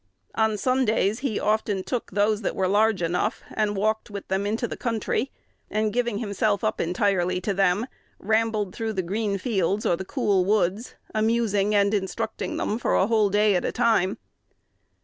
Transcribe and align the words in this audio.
On 0.33 0.57
Sundays 0.57 1.19
he 1.19 1.39
often 1.39 1.83
took 1.83 2.09
those 2.09 2.41
that 2.41 2.55
were 2.55 2.67
large 2.67 3.03
enough, 3.03 3.43
and 3.53 3.75
walked 3.77 4.09
with 4.09 4.27
them 4.29 4.47
into 4.47 4.67
the 4.67 4.75
country, 4.75 5.29
and, 5.69 5.93
giving 5.93 6.17
himself 6.17 6.63
up 6.63 6.81
entirely 6.81 7.39
to 7.41 7.53
them, 7.53 7.85
rambled 8.17 8.73
through 8.73 8.93
the 8.93 9.03
green 9.03 9.37
fields 9.37 9.85
or 9.85 9.95
the 9.95 10.03
cool 10.03 10.43
woods, 10.43 10.95
amusing 11.13 11.75
and 11.75 11.93
instructing 11.93 12.57
them 12.57 12.79
for 12.79 12.95
a 12.95 13.05
whole 13.05 13.29
day 13.29 13.53
at 13.53 13.63
a 13.63 13.71
time. 13.71 14.17